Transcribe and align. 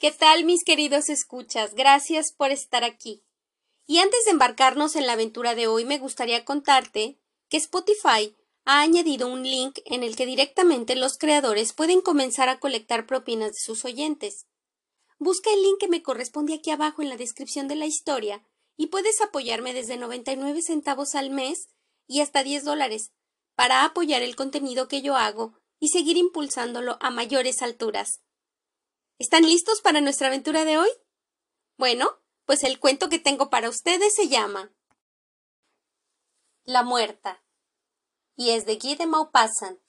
¿Qué 0.00 0.12
tal, 0.12 0.44
mis 0.44 0.62
queridos 0.62 1.08
escuchas? 1.08 1.74
Gracias 1.74 2.30
por 2.30 2.52
estar 2.52 2.84
aquí. 2.84 3.24
Y 3.84 3.98
antes 3.98 4.24
de 4.24 4.30
embarcarnos 4.30 4.94
en 4.94 5.08
la 5.08 5.14
aventura 5.14 5.56
de 5.56 5.66
hoy, 5.66 5.84
me 5.84 5.98
gustaría 5.98 6.44
contarte 6.44 7.18
que 7.48 7.56
Spotify 7.56 8.36
ha 8.64 8.80
añadido 8.80 9.26
un 9.26 9.42
link 9.42 9.80
en 9.86 10.04
el 10.04 10.14
que 10.14 10.24
directamente 10.24 10.94
los 10.94 11.18
creadores 11.18 11.72
pueden 11.72 12.00
comenzar 12.00 12.48
a 12.48 12.60
colectar 12.60 13.06
propinas 13.08 13.54
de 13.54 13.58
sus 13.58 13.84
oyentes. 13.84 14.46
Busca 15.18 15.50
el 15.52 15.64
link 15.64 15.80
que 15.80 15.88
me 15.88 16.04
corresponde 16.04 16.54
aquí 16.54 16.70
abajo 16.70 17.02
en 17.02 17.08
la 17.08 17.16
descripción 17.16 17.66
de 17.66 17.74
la 17.74 17.86
historia 17.86 18.46
y 18.76 18.86
puedes 18.86 19.20
apoyarme 19.20 19.74
desde 19.74 19.96
99 19.96 20.62
centavos 20.62 21.16
al 21.16 21.30
mes 21.30 21.70
y 22.06 22.20
hasta 22.20 22.44
10 22.44 22.62
dólares 22.62 23.10
para 23.56 23.84
apoyar 23.84 24.22
el 24.22 24.36
contenido 24.36 24.86
que 24.86 25.02
yo 25.02 25.16
hago 25.16 25.58
y 25.80 25.88
seguir 25.88 26.16
impulsándolo 26.16 26.98
a 27.00 27.10
mayores 27.10 27.62
alturas. 27.62 28.20
¿Están 29.18 29.42
listos 29.42 29.80
para 29.80 30.00
nuestra 30.00 30.28
aventura 30.28 30.64
de 30.64 30.78
hoy? 30.78 30.90
Bueno, 31.76 32.20
pues 32.44 32.62
el 32.62 32.78
cuento 32.78 33.08
que 33.08 33.18
tengo 33.18 33.50
para 33.50 33.68
ustedes 33.68 34.14
se 34.14 34.28
llama 34.28 34.72
La 36.62 36.84
muerta 36.84 37.42
y 38.36 38.50
es 38.50 38.64
de 38.64 38.76
Guy 38.76 38.94
de 38.94 39.06
Maupassant. 39.06 39.82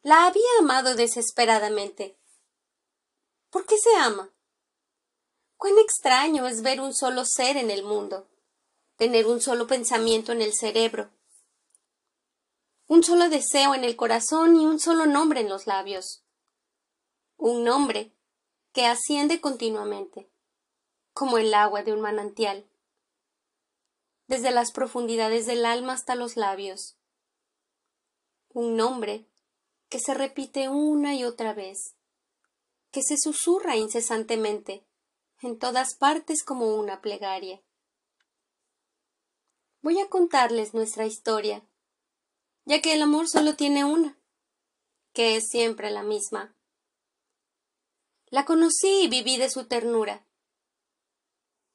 La 0.00 0.26
había 0.26 0.48
amado 0.60 0.94
desesperadamente. 0.94 2.18
¿Por 3.50 3.66
qué 3.66 3.76
se 3.76 3.94
ama? 3.96 4.34
Cuán 5.58 5.76
extraño 5.78 6.46
es 6.46 6.62
ver 6.62 6.80
un 6.80 6.94
solo 6.94 7.26
ser 7.26 7.58
en 7.58 7.70
el 7.70 7.82
mundo, 7.82 8.30
tener 8.96 9.26
un 9.26 9.42
solo 9.42 9.66
pensamiento 9.66 10.32
en 10.32 10.40
el 10.40 10.54
cerebro, 10.54 11.10
un 12.88 13.04
solo 13.04 13.28
deseo 13.28 13.74
en 13.74 13.84
el 13.84 13.96
corazón 13.96 14.56
y 14.56 14.64
un 14.64 14.80
solo 14.80 15.04
nombre 15.04 15.40
en 15.40 15.50
los 15.50 15.66
labios. 15.66 16.24
Un 17.36 17.62
nombre 17.62 18.16
que 18.72 18.86
asciende 18.86 19.42
continuamente, 19.42 20.32
como 21.12 21.36
el 21.36 21.52
agua 21.52 21.82
de 21.82 21.92
un 21.92 22.00
manantial, 22.00 22.66
desde 24.26 24.50
las 24.50 24.72
profundidades 24.72 25.44
del 25.44 25.66
alma 25.66 25.92
hasta 25.92 26.14
los 26.14 26.36
labios. 26.36 26.96
Un 28.48 28.76
nombre 28.76 29.28
que 29.90 30.00
se 30.00 30.14
repite 30.14 30.70
una 30.70 31.14
y 31.14 31.24
otra 31.24 31.52
vez, 31.52 31.94
que 32.90 33.02
se 33.02 33.18
susurra 33.18 33.76
incesantemente 33.76 34.86
en 35.42 35.58
todas 35.58 35.94
partes 35.94 36.42
como 36.42 36.74
una 36.74 37.02
plegaria. 37.02 37.62
Voy 39.82 40.00
a 40.00 40.08
contarles 40.08 40.72
nuestra 40.72 41.04
historia 41.04 41.67
ya 42.68 42.82
que 42.82 42.92
el 42.92 43.00
amor 43.00 43.30
solo 43.30 43.56
tiene 43.56 43.86
una, 43.86 44.18
que 45.14 45.36
es 45.36 45.48
siempre 45.48 45.90
la 45.90 46.02
misma. 46.02 46.54
La 48.26 48.44
conocí 48.44 49.04
y 49.04 49.08
viví 49.08 49.38
de 49.38 49.48
su 49.48 49.64
ternura, 49.64 50.26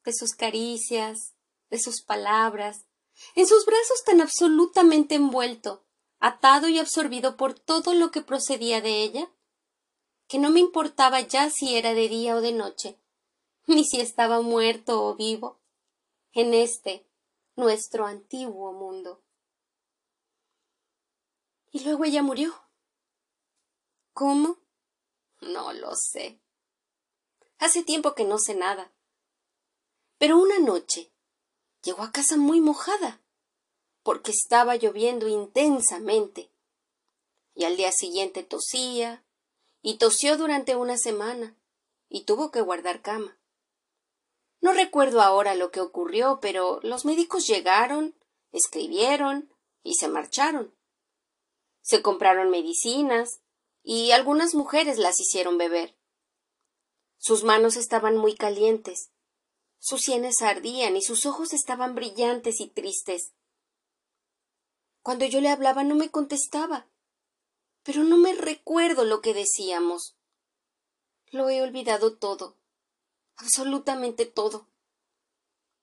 de 0.04 0.12
sus 0.12 0.36
caricias, 0.36 1.34
de 1.68 1.80
sus 1.80 2.00
palabras, 2.00 2.86
en 3.34 3.44
sus 3.48 3.66
brazos 3.66 4.04
tan 4.06 4.20
absolutamente 4.20 5.16
envuelto, 5.16 5.84
atado 6.20 6.68
y 6.68 6.78
absorbido 6.78 7.36
por 7.36 7.58
todo 7.58 7.92
lo 7.94 8.12
que 8.12 8.22
procedía 8.22 8.80
de 8.80 9.02
ella, 9.02 9.28
que 10.28 10.38
no 10.38 10.50
me 10.50 10.60
importaba 10.60 11.22
ya 11.22 11.50
si 11.50 11.74
era 11.74 11.92
de 11.92 12.08
día 12.08 12.36
o 12.36 12.40
de 12.40 12.52
noche, 12.52 13.00
ni 13.66 13.84
si 13.84 14.00
estaba 14.00 14.42
muerto 14.42 15.04
o 15.04 15.16
vivo, 15.16 15.58
en 16.34 16.54
este 16.54 17.04
nuestro 17.56 18.06
antiguo 18.06 18.72
mundo. 18.72 19.24
Y 21.74 21.80
luego 21.80 22.04
ella 22.04 22.22
murió. 22.22 22.54
¿Cómo? 24.12 24.58
No 25.40 25.72
lo 25.72 25.96
sé. 25.96 26.38
Hace 27.58 27.82
tiempo 27.82 28.14
que 28.14 28.22
no 28.22 28.38
sé 28.38 28.54
nada. 28.54 28.92
Pero 30.16 30.38
una 30.38 30.60
noche 30.60 31.12
llegó 31.82 32.04
a 32.04 32.12
casa 32.12 32.36
muy 32.36 32.60
mojada, 32.60 33.20
porque 34.04 34.30
estaba 34.30 34.76
lloviendo 34.76 35.26
intensamente. 35.26 36.52
Y 37.56 37.64
al 37.64 37.76
día 37.76 37.90
siguiente 37.90 38.44
tosía, 38.44 39.24
y 39.82 39.98
tosió 39.98 40.36
durante 40.36 40.76
una 40.76 40.96
semana, 40.96 41.58
y 42.08 42.22
tuvo 42.22 42.52
que 42.52 42.60
guardar 42.60 43.02
cama. 43.02 43.36
No 44.60 44.74
recuerdo 44.74 45.22
ahora 45.22 45.56
lo 45.56 45.72
que 45.72 45.80
ocurrió, 45.80 46.38
pero 46.40 46.78
los 46.84 47.04
médicos 47.04 47.48
llegaron, 47.48 48.14
escribieron 48.52 49.52
y 49.82 49.96
se 49.96 50.06
marcharon. 50.06 50.72
Se 51.84 52.00
compraron 52.00 52.48
medicinas 52.48 53.42
y 53.82 54.12
algunas 54.12 54.54
mujeres 54.54 54.96
las 54.96 55.20
hicieron 55.20 55.58
beber. 55.58 55.98
Sus 57.18 57.44
manos 57.44 57.76
estaban 57.76 58.16
muy 58.16 58.34
calientes, 58.34 59.10
sus 59.78 60.00
sienes 60.00 60.40
ardían 60.40 60.96
y 60.96 61.02
sus 61.02 61.26
ojos 61.26 61.52
estaban 61.52 61.94
brillantes 61.94 62.60
y 62.60 62.68
tristes. 62.68 63.34
Cuando 65.02 65.26
yo 65.26 65.42
le 65.42 65.50
hablaba 65.50 65.84
no 65.84 65.94
me 65.94 66.10
contestaba, 66.10 66.88
pero 67.82 68.02
no 68.02 68.16
me 68.16 68.32
recuerdo 68.32 69.04
lo 69.04 69.20
que 69.20 69.34
decíamos. 69.34 70.16
Lo 71.32 71.50
he 71.50 71.60
olvidado 71.60 72.16
todo, 72.16 72.56
absolutamente 73.36 74.24
todo. 74.24 74.70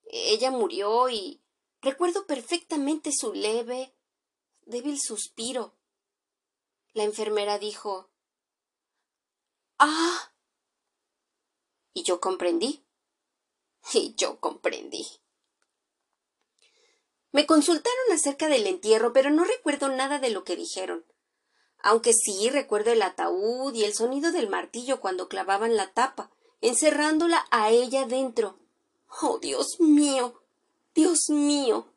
Ella 0.06 0.50
murió 0.50 1.10
y 1.10 1.44
recuerdo 1.80 2.26
perfectamente 2.26 3.12
su 3.12 3.34
leve, 3.34 3.94
débil 4.66 5.00
suspiro, 5.00 5.78
la 6.94 7.04
enfermera 7.04 7.58
dijo 7.58 8.10
Ah. 9.78 10.32
Y 11.94 12.04
yo 12.04 12.20
comprendí. 12.22 12.86
Y 13.94 14.14
yo 14.16 14.40
comprendí. 14.40 15.08
Me 17.32 17.46
consultaron 17.46 18.12
acerca 18.14 18.48
del 18.48 18.68
entierro, 18.68 19.14
pero 19.14 19.30
no 19.30 19.44
recuerdo 19.44 19.90
nada 19.90 20.20
de 20.20 20.30
lo 20.30 20.44
que 20.44 20.56
dijeron. 20.56 21.06
Aunque 21.80 22.14
sí 22.14 22.50
recuerdo 22.50 22.92
el 22.92 23.02
ataúd 23.02 23.74
y 23.74 23.86
el 23.86 23.94
sonido 23.94 24.32
del 24.32 24.50
martillo 24.50 25.00
cuando 25.00 25.28
clavaban 25.30 25.76
la 25.76 25.92
tapa, 25.94 26.30
encerrándola 26.60 27.48
a 27.50 27.72
ella 27.72 28.06
dentro. 28.06 28.60
Oh, 29.22 29.40
Dios 29.40 29.80
mío. 29.80 30.44
Dios 30.94 31.30
mío. 31.30 31.88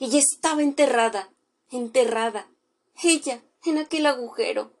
Ella 0.00 0.18
estaba 0.18 0.62
enterrada, 0.62 1.32
enterrada. 1.70 2.50
Ella, 3.02 3.44
en 3.64 3.78
aquel 3.78 4.06
agujero. 4.06 4.72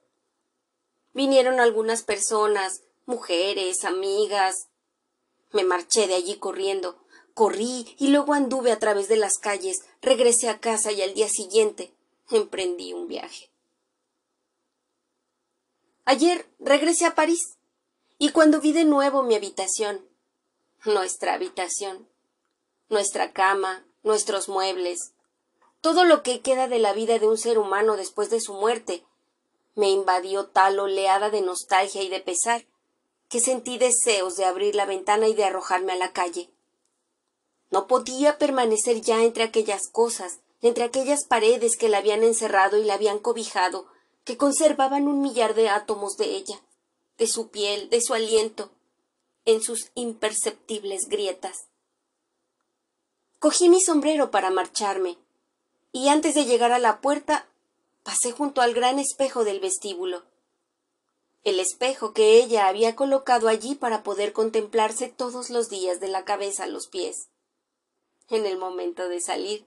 Vinieron 1.12 1.60
algunas 1.60 2.02
personas, 2.02 2.82
mujeres, 3.06 3.84
amigas. 3.84 4.68
Me 5.52 5.64
marché 5.64 6.06
de 6.06 6.14
allí 6.14 6.36
corriendo. 6.36 7.04
Corrí 7.34 7.94
y 7.98 8.08
luego 8.08 8.34
anduve 8.34 8.72
a 8.72 8.78
través 8.78 9.08
de 9.08 9.16
las 9.16 9.38
calles, 9.38 9.80
regresé 10.02 10.48
a 10.48 10.60
casa 10.60 10.92
y 10.92 11.02
al 11.02 11.14
día 11.14 11.28
siguiente 11.28 11.94
emprendí 12.30 12.92
un 12.92 13.08
viaje. 13.08 13.50
Ayer 16.04 16.48
regresé 16.58 17.06
a 17.06 17.14
París 17.14 17.56
y 18.18 18.30
cuando 18.30 18.60
vi 18.60 18.72
de 18.72 18.84
nuevo 18.84 19.22
mi 19.22 19.34
habitación, 19.34 20.06
nuestra 20.84 21.34
habitación, 21.34 22.08
nuestra 22.88 23.32
cama, 23.32 23.86
nuestros 24.02 24.48
muebles, 24.48 25.12
todo 25.80 26.04
lo 26.04 26.22
que 26.22 26.40
queda 26.40 26.68
de 26.68 26.78
la 26.78 26.92
vida 26.92 27.18
de 27.18 27.26
un 27.26 27.38
ser 27.38 27.58
humano 27.58 27.96
después 27.96 28.30
de 28.30 28.40
su 28.40 28.54
muerte. 28.54 29.04
Me 29.74 29.90
invadió 29.90 30.46
tal 30.46 30.78
oleada 30.78 31.30
de 31.30 31.40
nostalgia 31.40 32.02
y 32.02 32.08
de 32.08 32.20
pesar 32.20 32.66
que 33.28 33.40
sentí 33.40 33.78
deseos 33.78 34.36
de 34.36 34.44
abrir 34.44 34.74
la 34.74 34.86
ventana 34.86 35.28
y 35.28 35.34
de 35.34 35.44
arrojarme 35.44 35.92
a 35.92 35.96
la 35.96 36.12
calle. 36.12 36.50
No 37.70 37.86
podía 37.86 38.36
permanecer 38.38 39.00
ya 39.00 39.22
entre 39.22 39.44
aquellas 39.44 39.88
cosas, 39.88 40.40
entre 40.60 40.84
aquellas 40.84 41.24
paredes 41.24 41.76
que 41.76 41.88
la 41.88 41.98
habían 41.98 42.24
encerrado 42.24 42.76
y 42.76 42.84
la 42.84 42.94
habían 42.94 43.20
cobijado, 43.20 43.86
que 44.24 44.36
conservaban 44.36 45.06
un 45.06 45.22
millar 45.22 45.54
de 45.54 45.68
átomos 45.68 46.16
de 46.16 46.26
ella, 46.36 46.60
de 47.16 47.26
su 47.26 47.48
piel, 47.48 47.88
de 47.88 48.00
su 48.00 48.14
aliento, 48.14 48.70
en 49.44 49.62
sus 49.62 49.90
imperceptibles 49.94 51.08
grietas. 51.08 51.68
Cogí 53.38 53.68
mi 53.68 53.80
sombrero 53.80 54.30
para 54.30 54.50
marcharme, 54.50 55.16
y 55.92 56.08
antes 56.08 56.34
de 56.34 56.44
llegar 56.44 56.72
a 56.72 56.78
la 56.78 57.00
puerta 57.00 57.46
pasé 58.02 58.32
junto 58.32 58.60
al 58.60 58.74
gran 58.74 58.98
espejo 58.98 59.44
del 59.44 59.60
vestíbulo. 59.60 60.22
El 61.42 61.58
espejo 61.58 62.12
que 62.12 62.36
ella 62.36 62.68
había 62.68 62.96
colocado 62.96 63.48
allí 63.48 63.74
para 63.74 64.02
poder 64.02 64.32
contemplarse 64.32 65.08
todos 65.08 65.50
los 65.50 65.68
días 65.70 66.00
de 66.00 66.08
la 66.08 66.24
cabeza 66.24 66.64
a 66.64 66.66
los 66.66 66.86
pies. 66.86 67.28
En 68.28 68.46
el 68.46 68.58
momento 68.58 69.08
de 69.08 69.20
salir, 69.20 69.66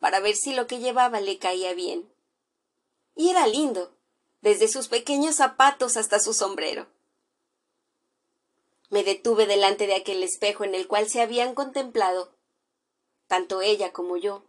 para 0.00 0.20
ver 0.20 0.36
si 0.36 0.54
lo 0.54 0.66
que 0.66 0.78
llevaba 0.78 1.20
le 1.20 1.38
caía 1.38 1.72
bien. 1.72 2.10
Y 3.14 3.30
era 3.30 3.46
lindo, 3.46 3.92
desde 4.40 4.68
sus 4.68 4.88
pequeños 4.88 5.36
zapatos 5.36 5.96
hasta 5.96 6.20
su 6.20 6.34
sombrero. 6.34 6.86
Me 8.90 9.04
detuve 9.04 9.46
delante 9.46 9.86
de 9.86 9.94
aquel 9.94 10.22
espejo 10.22 10.64
en 10.64 10.74
el 10.74 10.88
cual 10.88 11.08
se 11.08 11.20
habían 11.20 11.54
contemplado, 11.54 12.32
tanto 13.26 13.60
ella 13.60 13.92
como 13.92 14.16
yo, 14.16 14.42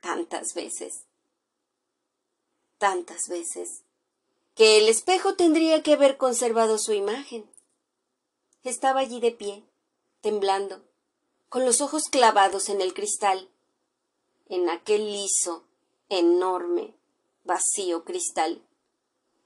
tantas 0.00 0.54
veces, 0.54 1.04
tantas 2.78 3.28
veces, 3.28 3.82
que 4.54 4.78
el 4.78 4.88
espejo 4.88 5.34
tendría 5.34 5.82
que 5.82 5.92
haber 5.94 6.16
conservado 6.16 6.78
su 6.78 6.92
imagen. 6.92 7.48
Estaba 8.64 9.00
allí 9.00 9.20
de 9.20 9.30
pie, 9.30 9.64
temblando, 10.20 10.82
con 11.48 11.64
los 11.64 11.80
ojos 11.80 12.04
clavados 12.10 12.68
en 12.68 12.80
el 12.80 12.92
cristal, 12.92 13.48
en 14.48 14.68
aquel 14.68 15.12
liso, 15.12 15.64
enorme, 16.08 16.94
vacío 17.44 18.04
cristal, 18.04 18.62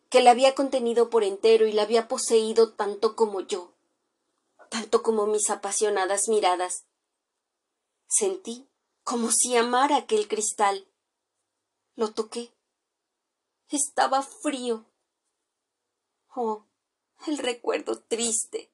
que 0.08 0.22
la 0.22 0.30
había 0.30 0.54
contenido 0.54 1.10
por 1.10 1.24
entero 1.24 1.66
y 1.66 1.72
la 1.72 1.82
había 1.82 2.08
poseído 2.08 2.72
tanto 2.72 3.16
como 3.16 3.40
yo, 3.40 3.72
tanto 4.70 5.02
como 5.02 5.26
mis 5.26 5.50
apasionadas 5.50 6.28
miradas. 6.28 6.84
Sentí 8.08 8.66
como 9.04 9.30
si 9.30 9.56
amara 9.56 9.96
aquel 9.96 10.28
cristal. 10.28 10.86
Lo 11.94 12.12
toqué. 12.12 12.52
Estaba 13.68 14.22
frío, 14.22 14.86
Oh, 16.34 16.64
el 17.26 17.36
recuerdo 17.36 17.98
triste. 18.00 18.72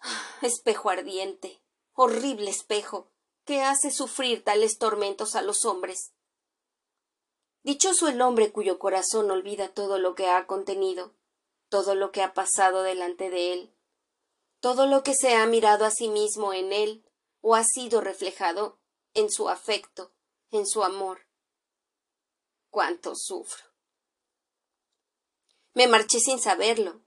Espejo 0.42 0.90
ardiente, 0.90 1.62
horrible 1.94 2.50
espejo, 2.50 3.08
que 3.46 3.62
hace 3.62 3.90
sufrir 3.90 4.44
tales 4.44 4.76
tormentos 4.76 5.34
a 5.34 5.40
los 5.40 5.64
hombres. 5.64 6.12
Dichoso 7.62 8.08
el 8.08 8.20
hombre 8.20 8.52
cuyo 8.52 8.78
corazón 8.78 9.30
olvida 9.30 9.72
todo 9.72 9.98
lo 9.98 10.14
que 10.14 10.28
ha 10.28 10.46
contenido, 10.46 11.14
todo 11.70 11.94
lo 11.94 12.12
que 12.12 12.22
ha 12.22 12.34
pasado 12.34 12.82
delante 12.82 13.30
de 13.30 13.54
él, 13.54 13.74
todo 14.60 14.86
lo 14.86 15.02
que 15.02 15.14
se 15.14 15.36
ha 15.36 15.46
mirado 15.46 15.86
a 15.86 15.90
sí 15.90 16.08
mismo 16.08 16.52
en 16.52 16.72
él 16.72 17.05
o 17.48 17.54
ha 17.54 17.62
sido 17.62 18.00
reflejado 18.00 18.80
en 19.14 19.30
su 19.30 19.48
afecto, 19.48 20.12
en 20.50 20.66
su 20.66 20.82
amor. 20.82 21.28
Cuánto 22.70 23.14
sufro. 23.14 23.64
Me 25.72 25.86
marché 25.86 26.18
sin 26.18 26.40
saberlo, 26.40 27.02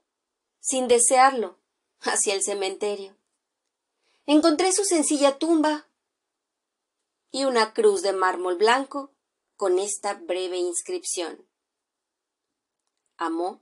sin 0.58 0.88
desearlo, 0.88 1.58
hacia 2.00 2.32
el 2.32 2.42
cementerio. 2.42 3.18
Encontré 4.24 4.72
su 4.72 4.84
sencilla 4.84 5.36
tumba 5.36 5.90
y 7.30 7.44
una 7.44 7.74
cruz 7.74 8.00
de 8.00 8.14
mármol 8.14 8.56
blanco 8.56 9.12
con 9.56 9.78
esta 9.78 10.14
breve 10.14 10.56
inscripción. 10.56 11.46
Amó, 13.18 13.60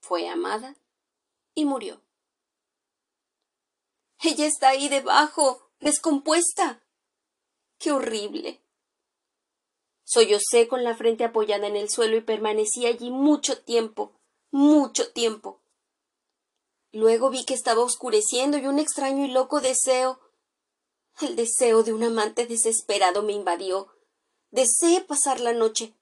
fue 0.00 0.28
amada 0.28 0.76
y 1.52 1.64
murió. 1.64 2.00
Ella 4.20 4.46
está 4.46 4.68
ahí 4.68 4.88
debajo, 4.88 5.69
descompuesta. 5.80 6.82
¡Qué 7.78 7.92
horrible! 7.92 8.62
Sollocé 10.04 10.68
con 10.68 10.84
la 10.84 10.96
frente 10.96 11.24
apoyada 11.24 11.66
en 11.66 11.76
el 11.76 11.88
suelo 11.88 12.16
y 12.16 12.20
permanecí 12.20 12.86
allí 12.86 13.10
mucho 13.10 13.62
tiempo, 13.62 14.12
mucho 14.50 15.12
tiempo. 15.12 15.62
Luego 16.92 17.30
vi 17.30 17.44
que 17.44 17.54
estaba 17.54 17.82
oscureciendo 17.82 18.58
y 18.58 18.66
un 18.66 18.78
extraño 18.78 19.24
y 19.24 19.30
loco 19.30 19.60
deseo, 19.60 20.20
el 21.20 21.36
deseo 21.36 21.82
de 21.82 21.92
un 21.92 22.02
amante 22.02 22.46
desesperado 22.46 23.22
me 23.22 23.32
invadió. 23.32 23.88
Deseé 24.50 25.02
pasar 25.02 25.38
la 25.40 25.52
noche, 25.52 25.94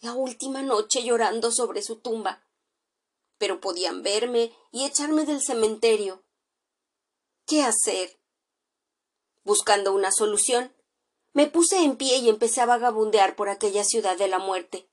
la 0.00 0.14
última 0.14 0.62
noche 0.62 1.02
llorando 1.02 1.52
sobre 1.52 1.82
su 1.82 1.96
tumba. 1.96 2.44
Pero 3.36 3.60
podían 3.60 4.02
verme 4.02 4.52
y 4.72 4.84
echarme 4.84 5.26
del 5.26 5.42
cementerio. 5.42 6.24
¿Qué 7.46 7.62
hacer? 7.62 8.17
Buscando 9.48 9.94
una 9.94 10.12
solución, 10.12 10.74
me 11.32 11.46
puse 11.46 11.78
en 11.78 11.96
pie 11.96 12.18
y 12.18 12.28
empecé 12.28 12.60
a 12.60 12.66
vagabundear 12.66 13.34
por 13.34 13.48
aquella 13.48 13.82
ciudad 13.82 14.18
de 14.18 14.28
la 14.28 14.38
muerte. 14.38 14.90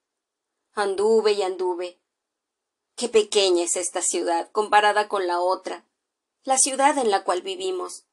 Anduve 0.71 1.33
y 1.33 1.41
anduve. 1.41 1.99
Qué 2.95 3.09
pequeña 3.09 3.65
es 3.65 3.75
esta 3.75 4.01
ciudad 4.01 4.49
comparada 4.53 5.09
con 5.09 5.27
la 5.27 5.41
otra, 5.41 5.85
la 6.45 6.57
ciudad 6.57 6.97
en 6.97 7.11
la 7.11 7.25
cual 7.25 7.41
vivimos. 7.41 8.05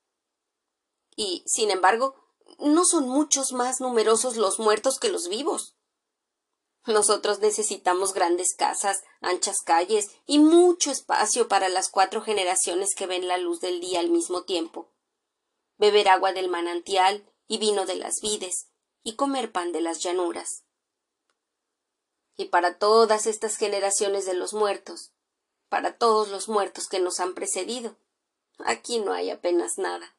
Y, 1.15 1.45
sin 1.47 1.71
embargo, 1.71 2.17
no 2.59 2.85
son 2.87 3.09
muchos 3.09 3.53
más 3.53 3.81
numerosos 3.81 4.37
los 4.37 4.59
muertos 4.59 4.99
que 4.99 5.11
los 5.11 5.29
vivos. 5.29 5.77
Nosotros 6.87 7.39
necesitamos 7.39 8.15
grandes 8.15 8.57
casas, 8.57 9.05
anchas 9.21 9.61
calles 9.65 10.11
y 10.27 10.41
mucho 10.41 10.91
espacio 10.91 11.47
para 11.47 11.69
las 11.69 11.89
cuatro 11.89 12.21
generaciones 12.21 12.97
que 12.97 13.07
ven 13.07 13.29
la 13.29 13.39
luz 13.39 13.61
del 13.61 13.81
día 13.81 14.01
al 14.01 14.11
mismo 14.11 14.43
tiempo. 14.43 14.89
Beber 15.83 16.11
agua 16.11 16.33
del 16.33 16.49
manantial, 16.49 17.29
y 17.49 17.59
vino 17.59 17.87
de 17.87 17.97
las 17.97 18.21
vides, 18.21 18.69
y 19.03 19.17
comer 19.17 19.51
pan 19.51 19.73
de 19.73 19.81
las 19.81 19.99
llanuras. 19.99 20.63
Y 22.37 22.45
para 22.45 22.79
todas 22.79 23.27
estas 23.27 23.57
generaciones 23.57 24.25
de 24.25 24.35
los 24.35 24.55
muertos, 24.55 25.13
para 25.69 25.99
todos 25.99 26.29
los 26.29 26.49
muertos 26.49 26.87
que 26.87 27.01
nos 27.01 27.19
han 27.19 27.35
precedido, 27.35 27.97
aquí 28.65 29.01
no 29.01 29.13
hay 29.13 29.31
apenas 29.31 29.77
nada, 29.77 30.17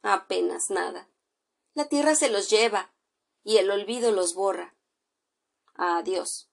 apenas 0.00 0.70
nada. 0.70 1.10
La 1.74 1.90
tierra 1.90 2.14
se 2.14 2.30
los 2.30 2.48
lleva, 2.48 2.90
y 3.44 3.58
el 3.58 3.70
olvido 3.70 4.10
los 4.10 4.32
borra. 4.32 4.74
Adiós. 5.74 6.48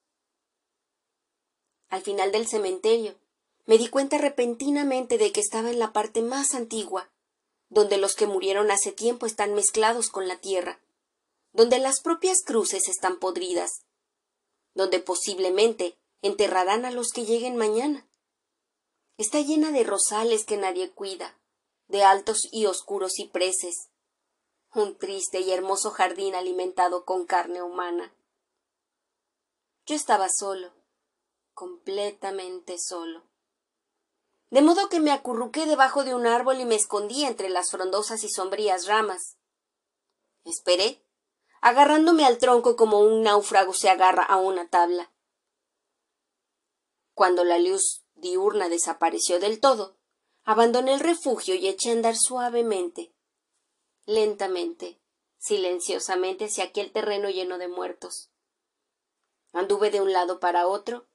Al 1.88 2.02
final 2.02 2.32
del 2.32 2.46
cementerio, 2.46 3.18
me 3.64 3.78
di 3.78 3.88
cuenta 3.88 4.18
repentinamente 4.18 5.16
de 5.16 5.32
que 5.32 5.40
estaba 5.40 5.70
en 5.70 5.78
la 5.78 5.94
parte 5.94 6.20
más 6.20 6.54
antigua, 6.54 7.10
donde 7.68 7.96
los 7.98 8.14
que 8.14 8.26
murieron 8.26 8.70
hace 8.70 8.92
tiempo 8.92 9.26
están 9.26 9.54
mezclados 9.54 10.10
con 10.10 10.28
la 10.28 10.38
tierra, 10.38 10.80
donde 11.52 11.78
las 11.78 12.00
propias 12.00 12.42
cruces 12.42 12.88
están 12.88 13.18
podridas, 13.18 13.84
donde 14.74 15.00
posiblemente 15.00 15.98
enterrarán 16.22 16.84
a 16.84 16.90
los 16.90 17.10
que 17.12 17.24
lleguen 17.24 17.56
mañana. 17.56 18.06
Está 19.16 19.40
llena 19.40 19.72
de 19.72 19.84
rosales 19.84 20.44
que 20.44 20.56
nadie 20.56 20.90
cuida, 20.90 21.38
de 21.88 22.02
altos 22.04 22.48
y 22.52 22.66
oscuros 22.66 23.14
cipreses, 23.16 23.88
un 24.74 24.98
triste 24.98 25.40
y 25.40 25.50
hermoso 25.52 25.90
jardín 25.90 26.34
alimentado 26.34 27.04
con 27.04 27.24
carne 27.24 27.62
humana. 27.62 28.14
Yo 29.86 29.94
estaba 29.94 30.28
solo, 30.28 30.72
completamente 31.54 32.78
solo 32.78 33.24
de 34.50 34.62
modo 34.62 34.88
que 34.88 35.00
me 35.00 35.10
acurruqué 35.10 35.66
debajo 35.66 36.04
de 36.04 36.14
un 36.14 36.26
árbol 36.26 36.60
y 36.60 36.64
me 36.64 36.76
escondí 36.76 37.24
entre 37.24 37.48
las 37.48 37.70
frondosas 37.70 38.22
y 38.24 38.28
sombrías 38.28 38.86
ramas. 38.86 39.38
Esperé, 40.44 41.04
agarrándome 41.60 42.24
al 42.24 42.38
tronco 42.38 42.76
como 42.76 43.00
un 43.00 43.22
náufrago 43.22 43.72
se 43.72 43.90
agarra 43.90 44.22
a 44.22 44.36
una 44.36 44.68
tabla. 44.68 45.12
Cuando 47.14 47.44
la 47.44 47.58
luz 47.58 48.04
diurna 48.14 48.68
desapareció 48.68 49.40
del 49.40 49.60
todo, 49.60 49.96
abandoné 50.44 50.94
el 50.94 51.00
refugio 51.00 51.54
y 51.54 51.66
eché 51.66 51.90
a 51.90 51.92
andar 51.94 52.16
suavemente, 52.16 53.12
lentamente, 54.04 55.00
silenciosamente 55.38 56.44
hacia 56.44 56.64
aquel 56.64 56.92
terreno 56.92 57.28
lleno 57.30 57.58
de 57.58 57.68
muertos. 57.68 58.30
Anduve 59.52 59.90
de 59.90 60.00
un 60.00 60.12
lado 60.12 60.38
para 60.38 60.66
otro, 60.66 61.08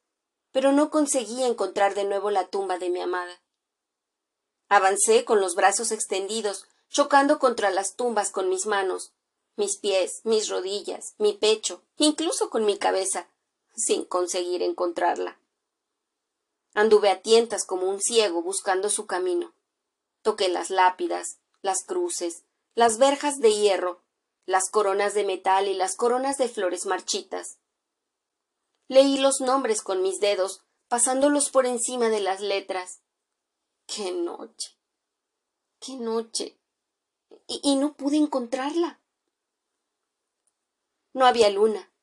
pero 0.51 0.71
no 0.71 0.89
conseguí 0.89 1.43
encontrar 1.43 1.95
de 1.95 2.03
nuevo 2.03 2.31
la 2.31 2.47
tumba 2.47 2.77
de 2.77 2.89
mi 2.89 3.01
amada. 3.01 3.41
Avancé 4.69 5.25
con 5.25 5.41
los 5.41 5.55
brazos 5.55 5.91
extendidos, 5.91 6.65
chocando 6.89 7.39
contra 7.39 7.71
las 7.71 7.95
tumbas 7.95 8.31
con 8.31 8.49
mis 8.49 8.65
manos, 8.65 9.13
mis 9.55 9.77
pies, 9.77 10.21
mis 10.23 10.49
rodillas, 10.49 11.13
mi 11.17 11.33
pecho, 11.33 11.83
incluso 11.97 12.49
con 12.49 12.65
mi 12.65 12.77
cabeza, 12.77 13.29
sin 13.75 14.05
conseguir 14.05 14.61
encontrarla. 14.61 15.39
Anduve 16.73 17.09
a 17.09 17.21
tientas 17.21 17.65
como 17.65 17.89
un 17.89 18.01
ciego 18.01 18.41
buscando 18.41 18.89
su 18.89 19.05
camino. 19.05 19.53
Toqué 20.21 20.47
las 20.47 20.69
lápidas, 20.69 21.39
las 21.61 21.83
cruces, 21.85 22.43
las 22.75 22.97
verjas 22.97 23.39
de 23.39 23.53
hierro, 23.53 24.01
las 24.45 24.69
coronas 24.69 25.13
de 25.13 25.23
metal 25.23 25.67
y 25.67 25.73
las 25.73 25.95
coronas 25.95 26.37
de 26.37 26.47
flores 26.47 26.85
marchitas. 26.85 27.57
Leí 28.91 29.19
los 29.19 29.39
nombres 29.39 29.81
con 29.81 30.01
mis 30.01 30.19
dedos, 30.19 30.65
pasándolos 30.89 31.49
por 31.49 31.65
encima 31.65 32.09
de 32.09 32.19
las 32.19 32.41
letras. 32.41 32.99
¡Qué 33.85 34.11
noche! 34.11 34.77
¡Qué 35.79 35.95
noche! 35.95 36.59
Y, 37.47 37.77
no 37.77 37.95
pude 37.95 38.17
encontrarla. 38.17 39.01
No 41.13 41.25
había 41.25 41.49
luna. 41.49 41.93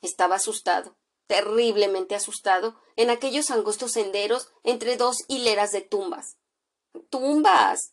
Estaba 0.00 0.36
asustado, 0.36 0.96
terriblemente 1.26 2.14
asustado, 2.14 2.80
en 2.96 3.10
aquellos 3.10 3.50
angostos 3.50 3.92
senderos 3.92 4.50
entre 4.62 4.96
dos 4.96 5.26
hileras 5.28 5.72
de 5.72 5.82
tumbas. 5.82 6.38
¡Tumbas! 7.10 7.92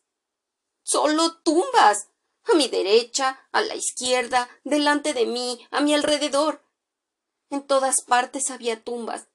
¡Solo 0.84 1.42
tumbas! 1.42 2.08
A 2.46 2.56
mi 2.56 2.70
derecha, 2.70 3.46
a 3.52 3.60
la 3.60 3.76
izquierda, 3.76 4.48
delante 4.64 5.14
de 5.14 5.26
mí, 5.26 5.68
a 5.70 5.82
mi 5.82 5.94
alrededor. 5.94 6.63
En 7.54 7.68
todas 7.68 8.02
partes 8.02 8.50
había 8.50 8.84
tumbas. 8.84 9.28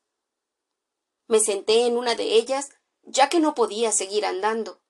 Me 1.28 1.38
senté 1.38 1.86
en 1.86 1.96
una 1.96 2.16
de 2.16 2.34
ellas, 2.34 2.70
ya 3.02 3.28
que 3.28 3.38
no 3.38 3.54
podía 3.54 3.92
seguir 3.92 4.26
andando. 4.26 4.82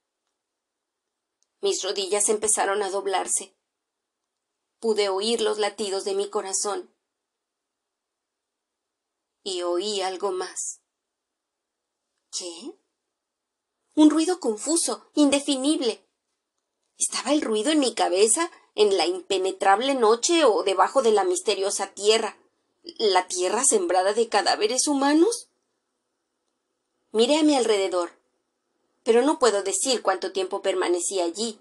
Mis 1.60 1.82
rodillas 1.82 2.30
empezaron 2.30 2.82
a 2.82 2.88
doblarse. 2.88 3.54
Pude 4.80 5.10
oír 5.10 5.42
los 5.42 5.58
latidos 5.58 6.06
de 6.06 6.14
mi 6.14 6.30
corazón. 6.30 6.90
Y 9.42 9.60
oí 9.60 10.00
algo 10.00 10.32
más. 10.32 10.80
¿Qué? 12.30 12.78
Un 13.94 14.08
ruido 14.08 14.40
confuso, 14.40 15.10
indefinible. 15.12 16.02
¿Estaba 16.96 17.34
el 17.34 17.42
ruido 17.42 17.72
en 17.72 17.80
mi 17.80 17.94
cabeza, 17.94 18.50
en 18.74 18.96
la 18.96 19.04
impenetrable 19.04 19.94
noche 19.94 20.46
o 20.46 20.62
debajo 20.62 21.02
de 21.02 21.12
la 21.12 21.24
misteriosa 21.24 21.92
tierra? 21.92 22.38
¿La 22.82 23.26
tierra 23.28 23.64
sembrada 23.64 24.12
de 24.12 24.28
cadáveres 24.28 24.88
humanos? 24.88 25.48
Miré 27.12 27.38
a 27.38 27.42
mi 27.42 27.56
alrededor, 27.56 28.12
pero 29.02 29.22
no 29.22 29.38
puedo 29.38 29.62
decir 29.62 30.02
cuánto 30.02 30.32
tiempo 30.32 30.62
permanecí 30.62 31.20
allí. 31.20 31.60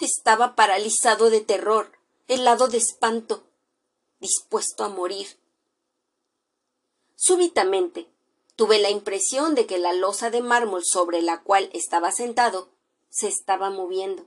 Estaba 0.00 0.54
paralizado 0.54 1.30
de 1.30 1.40
terror, 1.40 1.92
helado 2.28 2.68
de 2.68 2.78
espanto, 2.78 3.42
dispuesto 4.20 4.84
a 4.84 4.88
morir. 4.88 5.38
Súbitamente 7.16 8.08
tuve 8.54 8.78
la 8.78 8.90
impresión 8.90 9.54
de 9.54 9.66
que 9.66 9.78
la 9.78 9.92
losa 9.92 10.30
de 10.30 10.40
mármol 10.40 10.84
sobre 10.84 11.22
la 11.22 11.42
cual 11.42 11.70
estaba 11.72 12.12
sentado 12.12 12.68
se 13.08 13.28
estaba 13.28 13.70
moviendo. 13.70 14.26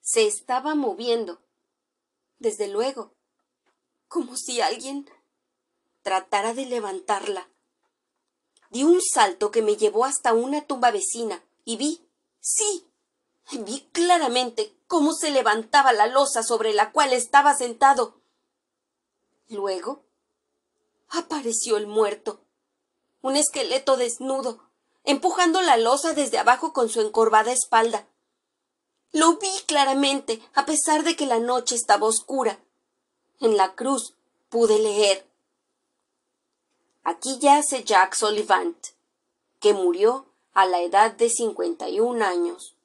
Se 0.00 0.26
estaba 0.26 0.74
moviendo. 0.74 1.40
Desde 2.38 2.68
luego, 2.68 3.14
como 4.12 4.36
si 4.36 4.60
alguien 4.60 5.10
tratara 6.02 6.52
de 6.52 6.66
levantarla. 6.66 7.48
Di 8.68 8.84
un 8.84 9.00
salto 9.00 9.50
que 9.50 9.62
me 9.62 9.76
llevó 9.76 10.04
hasta 10.04 10.34
una 10.34 10.66
tumba 10.66 10.90
vecina 10.90 11.42
y 11.64 11.78
vi, 11.78 12.06
sí, 12.38 12.86
vi 13.52 13.88
claramente 13.92 14.76
cómo 14.86 15.14
se 15.14 15.30
levantaba 15.30 15.94
la 15.94 16.06
losa 16.08 16.42
sobre 16.42 16.74
la 16.74 16.92
cual 16.92 17.14
estaba 17.14 17.54
sentado. 17.54 18.20
Luego 19.48 20.04
apareció 21.08 21.78
el 21.78 21.86
muerto, 21.86 22.44
un 23.22 23.36
esqueleto 23.36 23.96
desnudo, 23.96 24.68
empujando 25.04 25.62
la 25.62 25.78
losa 25.78 26.12
desde 26.12 26.36
abajo 26.36 26.74
con 26.74 26.90
su 26.90 27.00
encorvada 27.00 27.50
espalda. 27.50 28.06
Lo 29.12 29.38
vi 29.38 29.52
claramente, 29.66 30.42
a 30.52 30.66
pesar 30.66 31.02
de 31.02 31.16
que 31.16 31.24
la 31.24 31.38
noche 31.38 31.76
estaba 31.76 32.06
oscura. 32.06 32.62
En 33.42 33.56
la 33.56 33.74
cruz 33.74 34.14
pude 34.50 34.78
leer 34.78 35.26
Aquí 37.02 37.40
yace 37.40 37.82
Jack 37.82 38.14
Sullivan, 38.14 38.76
que 39.58 39.74
murió 39.74 40.26
a 40.52 40.64
la 40.64 40.80
edad 40.80 41.10
de 41.10 41.28
cincuenta 41.28 41.88
y 41.88 41.98
un 41.98 42.22
años. 42.22 42.76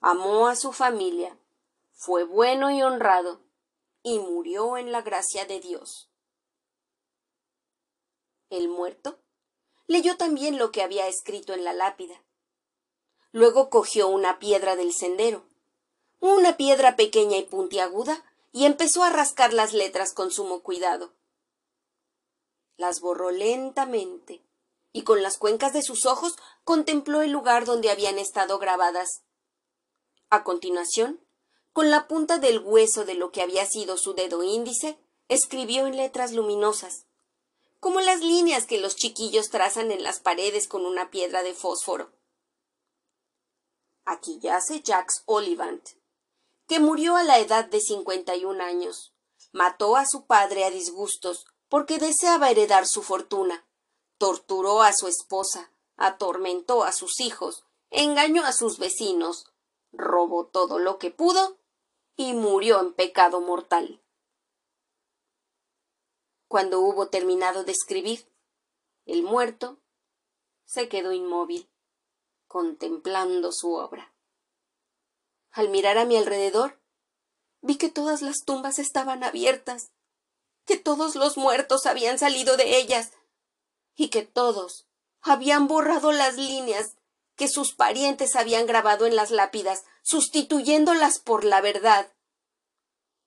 Amó 0.00 0.48
a 0.48 0.56
su 0.56 0.72
familia, 0.72 1.38
fue 1.92 2.24
bueno 2.24 2.72
y 2.72 2.82
honrado, 2.82 3.42
y 4.02 4.18
murió 4.18 4.76
en 4.76 4.90
la 4.90 5.02
gracia 5.02 5.44
de 5.44 5.60
Dios. 5.60 6.08
El 8.50 8.68
muerto 8.68 9.20
leyó 9.86 10.16
también 10.16 10.58
lo 10.58 10.72
que 10.72 10.82
había 10.82 11.06
escrito 11.06 11.52
en 11.52 11.62
la 11.62 11.74
lápida. 11.74 12.20
Luego 13.30 13.70
cogió 13.70 14.08
una 14.08 14.40
piedra 14.40 14.74
del 14.74 14.92
sendero, 14.92 15.44
una 16.18 16.56
piedra 16.56 16.96
pequeña 16.96 17.36
y 17.36 17.44
puntiaguda, 17.44 18.24
y 18.52 18.66
empezó 18.66 19.02
a 19.02 19.10
rascar 19.10 19.52
las 19.52 19.72
letras 19.72 20.12
con 20.14 20.30
sumo 20.30 20.62
cuidado 20.62 21.12
las 22.82 23.00
borró 23.00 23.30
lentamente 23.30 24.42
y 24.92 25.04
con 25.04 25.22
las 25.22 25.38
cuencas 25.38 25.72
de 25.72 25.82
sus 25.82 26.04
ojos 26.04 26.36
contempló 26.64 27.22
el 27.22 27.30
lugar 27.30 27.64
donde 27.64 27.90
habían 27.90 28.18
estado 28.18 28.58
grabadas. 28.58 29.22
A 30.30 30.44
continuación, 30.44 31.20
con 31.72 31.90
la 31.90 32.08
punta 32.08 32.38
del 32.38 32.58
hueso 32.58 33.04
de 33.04 33.14
lo 33.14 33.30
que 33.30 33.40
había 33.40 33.64
sido 33.66 33.96
su 33.96 34.14
dedo 34.14 34.42
índice, 34.42 34.98
escribió 35.28 35.86
en 35.86 35.96
letras 35.96 36.32
luminosas, 36.32 37.06
como 37.80 38.00
las 38.00 38.20
líneas 38.20 38.66
que 38.66 38.78
los 38.78 38.96
chiquillos 38.96 39.48
trazan 39.48 39.90
en 39.90 40.02
las 40.02 40.20
paredes 40.20 40.68
con 40.68 40.84
una 40.84 41.10
piedra 41.10 41.42
de 41.42 41.54
fósforo. 41.54 42.12
Aquí 44.04 44.40
yace 44.40 44.82
Jacques 44.82 45.22
Olivant, 45.26 45.90
que 46.66 46.80
murió 46.80 47.16
a 47.16 47.22
la 47.22 47.38
edad 47.38 47.64
de 47.66 47.80
cincuenta 47.80 48.36
y 48.36 48.44
un 48.44 48.60
años. 48.60 49.14
Mató 49.52 49.96
a 49.96 50.06
su 50.06 50.26
padre 50.26 50.64
a 50.64 50.70
disgustos, 50.70 51.46
porque 51.68 51.98
deseaba 51.98 52.50
heredar 52.50 52.86
su 52.86 53.02
fortuna. 53.02 53.66
Torturó 54.18 54.82
a 54.82 54.92
su 54.92 55.08
esposa, 55.08 55.72
atormentó 55.96 56.84
a 56.84 56.92
sus 56.92 57.20
hijos, 57.20 57.64
engañó 57.90 58.44
a 58.44 58.52
sus 58.52 58.78
vecinos, 58.78 59.52
robó 59.92 60.46
todo 60.46 60.78
lo 60.78 60.98
que 60.98 61.10
pudo 61.10 61.58
y 62.16 62.32
murió 62.32 62.80
en 62.80 62.92
pecado 62.92 63.40
mortal. 63.40 64.02
Cuando 66.48 66.80
hubo 66.80 67.08
terminado 67.08 67.64
de 67.64 67.72
escribir, 67.72 68.28
el 69.06 69.22
muerto 69.22 69.78
se 70.64 70.88
quedó 70.88 71.12
inmóvil, 71.12 71.70
contemplando 72.46 73.52
su 73.52 73.72
obra. 73.72 74.11
Al 75.52 75.68
mirar 75.68 75.98
a 75.98 76.04
mi 76.04 76.16
alrededor, 76.16 76.80
vi 77.60 77.76
que 77.76 77.90
todas 77.90 78.22
las 78.22 78.44
tumbas 78.44 78.78
estaban 78.78 79.22
abiertas 79.22 79.92
que 80.64 80.76
todos 80.76 81.14
los 81.14 81.36
muertos 81.36 81.86
habían 81.86 82.18
salido 82.18 82.56
de 82.56 82.76
ellas 82.76 83.12
y 83.94 84.08
que 84.08 84.22
todos 84.22 84.86
habían 85.20 85.68
borrado 85.68 86.12
las 86.12 86.36
líneas 86.36 86.96
que 87.36 87.48
sus 87.48 87.74
parientes 87.74 88.36
habían 88.36 88.66
grabado 88.66 89.06
en 89.06 89.16
las 89.16 89.30
lápidas, 89.30 89.84
sustituyéndolas 90.02 91.18
por 91.18 91.44
la 91.44 91.60
verdad. 91.60 92.12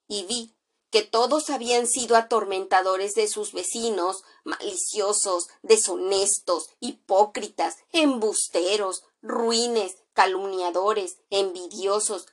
Y 0.08 0.24
vi 0.24 0.54
que 0.90 1.02
todos 1.02 1.50
habían 1.50 1.86
sido 1.86 2.16
atormentadores 2.16 3.14
de 3.14 3.26
sus 3.28 3.52
vecinos, 3.52 4.22
maliciosos, 4.44 5.48
deshonestos, 5.62 6.70
hipócritas, 6.80 7.78
embusteros, 7.90 9.02
ruines, 9.20 9.96
calumniadores, 10.16 11.18
envidiosos, 11.28 12.26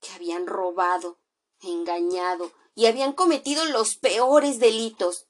que 0.00 0.10
habían 0.10 0.48
robado, 0.48 1.18
engañado, 1.60 2.50
y 2.74 2.86
habían 2.86 3.12
cometido 3.12 3.64
los 3.66 3.94
peores 3.94 4.58
delitos. 4.58 5.28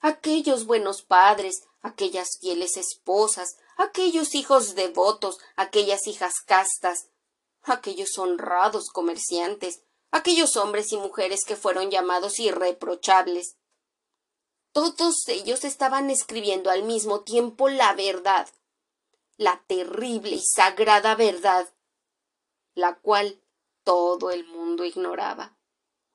Aquellos 0.00 0.66
buenos 0.66 1.00
padres, 1.00 1.62
aquellas 1.80 2.38
fieles 2.38 2.76
esposas, 2.76 3.56
aquellos 3.78 4.34
hijos 4.34 4.74
devotos, 4.74 5.38
aquellas 5.56 6.06
hijas 6.06 6.34
castas, 6.44 7.08
aquellos 7.62 8.18
honrados 8.18 8.90
comerciantes, 8.90 9.80
aquellos 10.10 10.56
hombres 10.56 10.92
y 10.92 10.98
mujeres 10.98 11.46
que 11.46 11.56
fueron 11.56 11.90
llamados 11.90 12.38
irreprochables. 12.38 13.56
Todos 14.72 15.26
ellos 15.28 15.64
estaban 15.64 16.10
escribiendo 16.10 16.68
al 16.68 16.82
mismo 16.82 17.22
tiempo 17.22 17.70
la 17.70 17.94
verdad, 17.94 18.48
la 19.36 19.62
terrible 19.66 20.36
y 20.36 20.42
sagrada 20.42 21.14
verdad, 21.14 21.72
la 22.74 22.98
cual 22.98 23.40
todo 23.84 24.30
el 24.30 24.44
mundo 24.46 24.84
ignoraba 24.84 25.56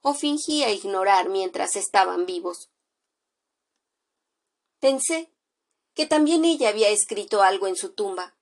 o 0.02 0.14
fingía 0.14 0.72
ignorar 0.72 1.30
mientras 1.30 1.76
estaban 1.76 2.26
vivos. 2.26 2.70
Pensé 4.80 5.32
que 5.94 6.06
también 6.06 6.44
ella 6.44 6.70
había 6.70 6.90
escrito 6.90 7.44
algo 7.44 7.68
en 7.68 7.76
su 7.76 7.90
tumba. 7.94 8.36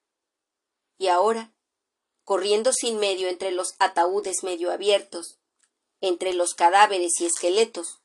Y 0.97 1.07
ahora, 1.07 1.53
corriendo 2.23 2.71
sin 2.71 2.97
medio 2.97 3.27
entre 3.27 3.51
los 3.51 3.73
ataúdes 3.79 4.43
medio 4.43 4.71
abiertos, 4.71 5.39
entre 6.01 6.33
los 6.33 6.53
cadáveres 6.53 7.19
y 7.19 7.25
esqueletos, 7.25 7.99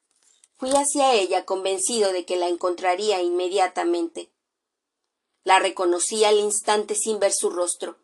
fui 0.56 0.70
hacia 0.70 1.14
ella 1.14 1.44
convencido 1.44 2.12
de 2.12 2.24
que 2.24 2.36
la 2.36 2.48
encontraría 2.48 3.22
inmediatamente. 3.22 4.32
La 5.44 5.60
reconocí 5.60 6.24
al 6.24 6.38
instante 6.38 6.94
sin 6.94 7.20
ver 7.20 7.32
su 7.32 7.50
rostro, 7.50 7.96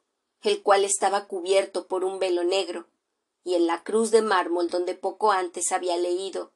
el 0.43 0.63
cual 0.63 0.85
estaba 0.85 1.27
cubierto 1.27 1.87
por 1.89 2.05
un 2.05 2.19
velo 2.19 2.45
negro, 2.45 2.87
y 3.43 3.55
en 3.55 3.67
la 3.67 3.83
cruz 3.83 4.11
de 4.11 4.23
mármol 4.23 4.69
donde 4.69 4.95
poco 4.95 5.33
antes 5.33 5.73
había 5.73 5.97
leído 5.97 6.53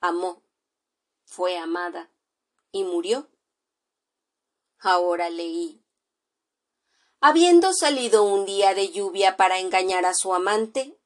amó, 0.00 0.42
fue 1.24 1.56
amada 1.56 2.10
y 2.70 2.84
murió. 2.84 3.28
Ahora 4.78 5.28
leí. 5.30 5.82
Habiendo 7.20 7.72
salido 7.72 8.22
un 8.22 8.46
día 8.46 8.74
de 8.74 8.92
lluvia 8.92 9.36
para 9.36 9.58
engañar 9.58 10.06
a 10.06 10.14
su 10.14 10.32
amante, 10.34 10.96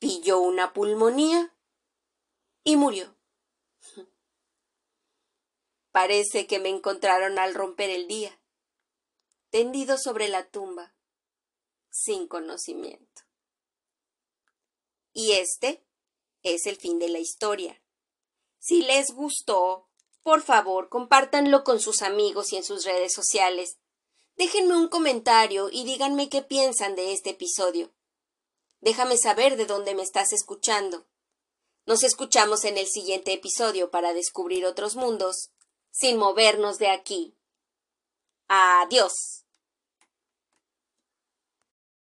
pilló 0.00 0.40
una 0.40 0.72
pulmonía 0.72 1.54
y 2.64 2.76
murió. 2.76 3.13
Parece 5.94 6.48
que 6.48 6.58
me 6.58 6.70
encontraron 6.70 7.38
al 7.38 7.54
romper 7.54 7.88
el 7.88 8.08
día, 8.08 8.36
tendido 9.50 9.96
sobre 9.96 10.26
la 10.26 10.50
tumba, 10.50 10.92
sin 11.88 12.26
conocimiento. 12.26 13.22
Y 15.12 15.34
este 15.34 15.86
es 16.42 16.66
el 16.66 16.74
fin 16.74 16.98
de 16.98 17.10
la 17.10 17.20
historia. 17.20 17.80
Si 18.58 18.82
les 18.82 19.12
gustó, 19.12 19.88
por 20.24 20.42
favor, 20.42 20.88
compártanlo 20.88 21.62
con 21.62 21.78
sus 21.78 22.02
amigos 22.02 22.52
y 22.52 22.56
en 22.56 22.64
sus 22.64 22.84
redes 22.84 23.12
sociales. 23.12 23.78
Déjenme 24.34 24.76
un 24.76 24.88
comentario 24.88 25.68
y 25.70 25.84
díganme 25.84 26.28
qué 26.28 26.42
piensan 26.42 26.96
de 26.96 27.12
este 27.12 27.30
episodio. 27.30 27.94
Déjame 28.80 29.16
saber 29.16 29.56
de 29.56 29.66
dónde 29.66 29.94
me 29.94 30.02
estás 30.02 30.32
escuchando. 30.32 31.06
Nos 31.86 32.02
escuchamos 32.02 32.64
en 32.64 32.78
el 32.78 32.88
siguiente 32.88 33.32
episodio 33.32 33.92
para 33.92 34.12
descubrir 34.12 34.66
otros 34.66 34.96
mundos 34.96 35.53
sin 35.94 36.18
movernos 36.18 36.78
de 36.78 36.88
aquí. 36.90 37.38
Adiós. 38.48 39.43